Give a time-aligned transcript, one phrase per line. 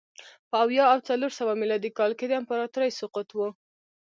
[0.49, 3.39] په اویا او څلور سوه میلادي کال کې د امپراتورۍ سقوط و